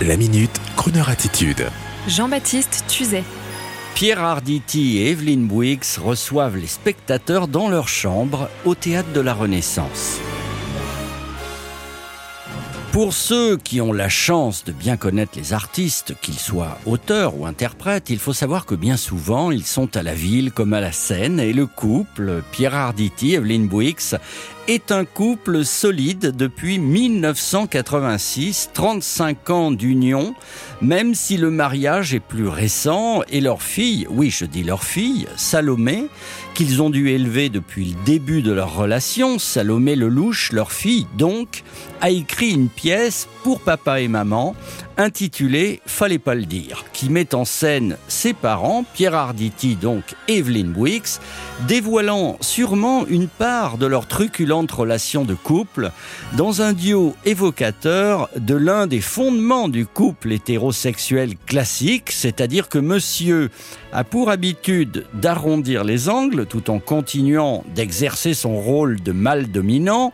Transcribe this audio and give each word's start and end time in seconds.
La 0.00 0.16
minute, 0.16 0.60
Kroneur 0.76 1.08
attitude. 1.10 1.68
Jean-Baptiste 2.08 2.84
Tuzet. 2.88 3.22
Pierre 3.94 4.20
Arditi 4.24 4.98
et 4.98 5.10
Evelyne 5.10 5.46
Bouix 5.46 5.78
reçoivent 6.02 6.56
les 6.56 6.66
spectateurs 6.66 7.46
dans 7.46 7.68
leur 7.68 7.86
chambre 7.86 8.48
au 8.64 8.74
théâtre 8.74 9.12
de 9.12 9.20
la 9.20 9.34
Renaissance. 9.34 10.18
Pour 12.92 13.14
ceux 13.14 13.56
qui 13.56 13.80
ont 13.80 13.94
la 13.94 14.10
chance 14.10 14.64
de 14.64 14.72
bien 14.72 14.98
connaître 14.98 15.38
les 15.38 15.54
artistes, 15.54 16.14
qu'ils 16.20 16.38
soient 16.38 16.76
auteurs 16.84 17.38
ou 17.38 17.46
interprètes, 17.46 18.10
il 18.10 18.18
faut 18.18 18.34
savoir 18.34 18.66
que 18.66 18.74
bien 18.74 18.98
souvent, 18.98 19.50
ils 19.50 19.64
sont 19.64 19.96
à 19.96 20.02
la 20.02 20.12
ville 20.12 20.52
comme 20.52 20.74
à 20.74 20.82
la 20.82 20.92
scène 20.92 21.40
et 21.40 21.54
le 21.54 21.64
couple, 21.64 22.42
Pierre 22.52 22.74
Arditi, 22.74 23.32
Evelyne 23.32 23.66
Bouix, 23.66 24.14
est 24.68 24.92
un 24.92 25.04
couple 25.04 25.64
solide 25.64 26.36
depuis 26.36 26.78
1986, 26.78 28.70
35 28.72 29.50
ans 29.50 29.70
d'union, 29.72 30.34
même 30.80 31.14
si 31.14 31.36
le 31.36 31.50
mariage 31.50 32.14
est 32.14 32.20
plus 32.20 32.46
récent 32.46 33.22
et 33.28 33.40
leur 33.40 33.62
fille, 33.62 34.06
oui 34.08 34.30
je 34.30 34.44
dis 34.44 34.62
leur 34.62 34.84
fille, 34.84 35.26
Salomé, 35.36 36.06
qu'ils 36.54 36.80
ont 36.80 36.90
dû 36.90 37.08
élever 37.08 37.48
depuis 37.48 37.86
le 37.86 38.04
début 38.04 38.42
de 38.42 38.52
leur 38.52 38.76
relation, 38.76 39.38
Salomé 39.38 39.96
Lelouch, 39.96 40.52
leur 40.52 40.70
fille 40.70 41.06
donc, 41.18 41.64
a 42.00 42.10
écrit 42.10 42.50
une 42.50 42.68
pour 43.44 43.60
papa 43.60 44.00
et 44.00 44.08
maman 44.08 44.56
intitulée 44.96 45.80
Fallait 45.86 46.18
pas 46.18 46.34
le 46.34 46.44
dire, 46.44 46.84
qui 46.92 47.10
met 47.10 47.34
en 47.34 47.44
scène 47.44 47.96
ses 48.08 48.32
parents, 48.32 48.84
Pierre 48.94 49.14
Arditi 49.14 49.76
donc 49.76 50.02
Evelyne 50.26 50.72
Bouix, 50.72 51.20
dévoilant 51.68 52.38
sûrement 52.40 53.06
une 53.06 53.28
part 53.28 53.78
de 53.78 53.86
leur 53.86 54.06
truculente 54.06 54.70
relation 54.72 55.24
de 55.24 55.34
couple 55.34 55.92
dans 56.36 56.60
un 56.60 56.72
duo 56.72 57.14
évocateur 57.24 58.28
de 58.36 58.54
l'un 58.54 58.86
des 58.86 59.00
fondements 59.00 59.68
du 59.68 59.86
couple 59.86 60.32
hétérosexuel 60.32 61.36
classique, 61.46 62.10
c'est-à-dire 62.10 62.68
que 62.68 62.78
monsieur 62.78 63.50
a 63.92 64.02
pour 64.02 64.28
habitude 64.28 65.06
d'arrondir 65.14 65.84
les 65.84 66.08
angles 66.08 66.46
tout 66.46 66.70
en 66.70 66.80
continuant 66.80 67.62
d'exercer 67.74 68.34
son 68.34 68.56
rôle 68.56 69.00
de 69.00 69.12
mâle 69.12 69.50
dominant 69.50 70.12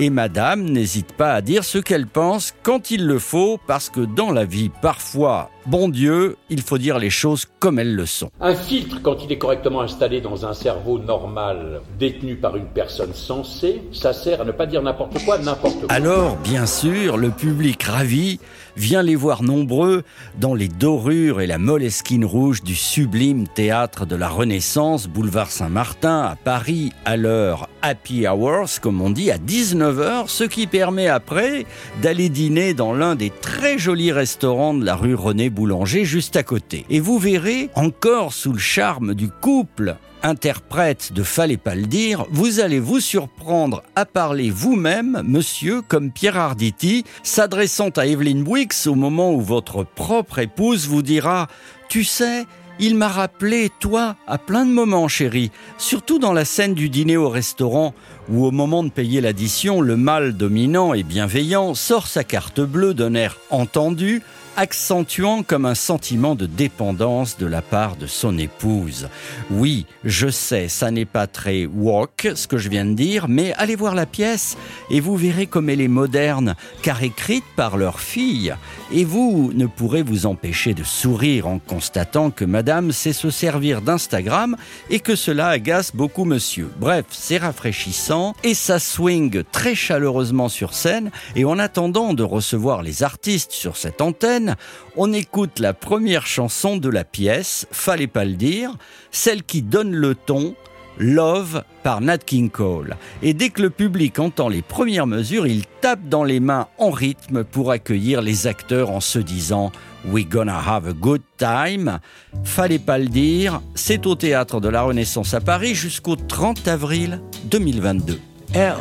et 0.00 0.10
madame 0.10 0.62
n'hésite 0.62 1.12
pas 1.12 1.34
à 1.34 1.40
dire 1.40 1.64
ce 1.64 1.78
qu'elle 1.78 2.06
pense 2.06 2.54
quand 2.62 2.90
il 2.90 3.06
le 3.06 3.18
faut, 3.18 3.58
parce 3.66 3.90
que 3.90 4.00
dans 4.00 4.30
la 4.30 4.44
vie, 4.44 4.70
parfois, 4.82 5.50
bon 5.68 5.90
Dieu, 5.90 6.36
il 6.48 6.62
faut 6.62 6.78
dire 6.78 6.98
les 6.98 7.10
choses 7.10 7.46
comme 7.58 7.78
elles 7.78 7.94
le 7.94 8.06
sont. 8.06 8.30
Un 8.40 8.54
filtre, 8.54 9.00
quand 9.02 9.22
il 9.22 9.30
est 9.30 9.38
correctement 9.38 9.82
installé 9.82 10.20
dans 10.20 10.46
un 10.46 10.54
cerveau 10.54 10.98
normal, 10.98 11.82
détenu 11.98 12.36
par 12.36 12.56
une 12.56 12.66
personne 12.66 13.12
sensée, 13.12 13.82
ça 13.92 14.14
sert 14.14 14.40
à 14.40 14.44
ne 14.44 14.52
pas 14.52 14.66
dire 14.66 14.82
n'importe 14.82 15.22
quoi, 15.24 15.38
n'importe 15.38 15.80
quoi. 15.80 15.92
Alors, 15.92 16.36
bien 16.36 16.64
sûr, 16.64 17.18
le 17.18 17.30
public 17.30 17.82
ravi 17.82 18.40
vient 18.76 19.02
les 19.02 19.16
voir 19.16 19.42
nombreux 19.42 20.04
dans 20.40 20.54
les 20.54 20.68
dorures 20.68 21.40
et 21.40 21.46
la 21.46 21.58
moleskine 21.58 22.24
rouge 22.24 22.62
du 22.62 22.74
sublime 22.74 23.46
théâtre 23.48 24.06
de 24.06 24.16
la 24.16 24.28
Renaissance, 24.28 25.06
boulevard 25.08 25.50
Saint-Martin, 25.50 26.22
à 26.22 26.36
Paris, 26.36 26.92
à 27.04 27.16
l'heure 27.16 27.68
happy 27.82 28.26
hours, 28.26 28.80
comme 28.80 29.00
on 29.00 29.10
dit, 29.10 29.30
à 29.30 29.38
19h, 29.38 30.28
ce 30.28 30.44
qui 30.44 30.66
permet 30.66 31.08
après 31.08 31.66
d'aller 32.02 32.28
dîner 32.28 32.72
dans 32.72 32.92
l'un 32.92 33.16
des 33.16 33.30
très 33.30 33.78
jolis 33.78 34.12
restaurants 34.12 34.74
de 34.74 34.84
la 34.84 34.94
rue 34.94 35.14
René 35.14 35.50
Boulanger, 35.58 36.04
juste 36.04 36.36
à 36.36 36.44
côté. 36.44 36.86
Et 36.88 37.00
vous 37.00 37.18
verrez, 37.18 37.68
encore 37.74 38.32
sous 38.32 38.52
le 38.52 38.60
charme 38.60 39.16
du 39.16 39.28
couple 39.28 39.96
interprète 40.22 41.12
de 41.12 41.24
Fallait 41.24 41.56
pas 41.56 41.74
le 41.74 41.86
dire, 41.86 42.26
vous 42.30 42.60
allez 42.60 42.78
vous 42.78 43.00
surprendre 43.00 43.82
à 43.96 44.04
parler 44.04 44.50
vous-même, 44.50 45.20
monsieur, 45.26 45.82
comme 45.82 46.12
Pierre 46.12 46.36
Arditi, 46.36 47.02
s'adressant 47.24 47.88
à 47.88 48.06
Evelyne 48.06 48.44
Bouix 48.44 48.68
au 48.86 48.94
moment 48.94 49.32
où 49.34 49.40
votre 49.40 49.82
propre 49.82 50.38
épouse 50.38 50.86
vous 50.86 51.02
dira 51.02 51.48
Tu 51.88 52.04
sais, 52.04 52.46
il 52.78 52.94
m'a 52.94 53.08
rappelé, 53.08 53.68
toi, 53.80 54.14
à 54.28 54.38
plein 54.38 54.64
de 54.64 54.70
moments, 54.70 55.08
chérie, 55.08 55.50
surtout 55.76 56.20
dans 56.20 56.32
la 56.32 56.44
scène 56.44 56.74
du 56.74 56.88
dîner 56.88 57.16
au 57.16 57.28
restaurant, 57.28 57.94
où 58.28 58.46
au 58.46 58.52
moment 58.52 58.84
de 58.84 58.90
payer 58.90 59.20
l'addition, 59.20 59.80
le 59.80 59.96
mâle 59.96 60.36
dominant 60.36 60.94
et 60.94 61.02
bienveillant 61.02 61.74
sort 61.74 62.06
sa 62.06 62.22
carte 62.22 62.60
bleue 62.60 62.94
d'un 62.94 63.14
air 63.14 63.38
entendu, 63.50 64.22
accentuant 64.58 65.44
comme 65.44 65.66
un 65.66 65.76
sentiment 65.76 66.34
de 66.34 66.46
dépendance 66.46 67.38
de 67.38 67.46
la 67.46 67.62
part 67.62 67.94
de 67.94 68.08
son 68.08 68.36
épouse. 68.38 69.08
Oui, 69.52 69.86
je 70.02 70.28
sais, 70.28 70.66
ça 70.66 70.90
n'est 70.90 71.04
pas 71.04 71.28
très 71.28 71.64
walk 71.66 72.32
ce 72.34 72.48
que 72.48 72.58
je 72.58 72.68
viens 72.68 72.84
de 72.84 72.94
dire, 72.94 73.28
mais 73.28 73.52
allez 73.54 73.76
voir 73.76 73.94
la 73.94 74.04
pièce 74.04 74.56
et 74.90 74.98
vous 74.98 75.16
verrez 75.16 75.46
comme 75.46 75.70
elle 75.70 75.80
est 75.80 75.86
moderne, 75.86 76.56
car 76.82 77.04
écrite 77.04 77.44
par 77.54 77.76
leur 77.76 78.00
fille. 78.00 78.52
Et 78.90 79.04
vous 79.04 79.52
ne 79.54 79.66
pourrez 79.66 80.02
vous 80.02 80.26
empêcher 80.26 80.74
de 80.74 80.82
sourire 80.82 81.46
en 81.46 81.60
constatant 81.60 82.32
que 82.32 82.44
madame 82.44 82.90
sait 82.90 83.12
se 83.12 83.30
servir 83.30 83.80
d'Instagram 83.80 84.56
et 84.90 84.98
que 84.98 85.14
cela 85.14 85.50
agace 85.50 85.94
beaucoup 85.94 86.24
monsieur. 86.24 86.68
Bref, 86.80 87.04
c'est 87.10 87.38
rafraîchissant 87.38 88.34
et 88.42 88.54
ça 88.54 88.80
swing 88.80 89.44
très 89.52 89.76
chaleureusement 89.76 90.48
sur 90.48 90.74
scène 90.74 91.12
et 91.36 91.44
en 91.44 91.60
attendant 91.60 92.12
de 92.12 92.24
recevoir 92.24 92.82
les 92.82 93.04
artistes 93.04 93.52
sur 93.52 93.76
cette 93.76 94.00
antenne, 94.00 94.47
on 94.96 95.12
écoute 95.12 95.58
la 95.58 95.72
première 95.72 96.26
chanson 96.26 96.76
de 96.76 96.88
la 96.88 97.04
pièce, 97.04 97.66
fallait 97.70 98.06
pas 98.06 98.24
le 98.24 98.34
dire, 98.34 98.76
celle 99.10 99.42
qui 99.42 99.62
donne 99.62 99.94
le 99.94 100.14
ton, 100.14 100.54
Love 100.98 101.62
par 101.84 102.00
Nat 102.00 102.18
King 102.18 102.50
Cole. 102.50 102.96
Et 103.22 103.32
dès 103.32 103.50
que 103.50 103.62
le 103.62 103.70
public 103.70 104.18
entend 104.18 104.48
les 104.48 104.62
premières 104.62 105.06
mesures, 105.06 105.46
il 105.46 105.64
tape 105.80 106.08
dans 106.08 106.24
les 106.24 106.40
mains 106.40 106.66
en 106.78 106.90
rythme 106.90 107.44
pour 107.44 107.70
accueillir 107.70 108.20
les 108.20 108.46
acteurs 108.46 108.90
en 108.90 109.00
se 109.00 109.18
disant 109.18 109.70
We 110.06 110.26
gonna 110.26 110.58
have 110.58 110.88
a 110.88 110.92
good 110.92 111.22
time. 111.36 112.00
Fallait 112.44 112.78
pas 112.78 112.98
le 112.98 113.06
dire, 113.06 113.60
c'est 113.74 114.06
au 114.06 114.14
théâtre 114.14 114.60
de 114.60 114.68
la 114.68 114.82
Renaissance 114.82 115.34
à 115.34 115.40
Paris 115.40 115.74
jusqu'au 115.74 116.16
30 116.16 116.66
avril 116.66 117.20
2022. 117.44 118.18
L 118.54 118.76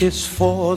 is 0.00 0.26
for. 0.26 0.76